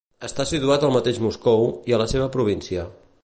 Està 0.27 0.45
situat 0.51 0.85
al 0.87 0.95
mateix 0.95 1.19
Moscou 1.27 1.69
i 1.91 1.97
a 1.97 2.01
la 2.05 2.09
seva 2.15 2.31
província. 2.39 2.87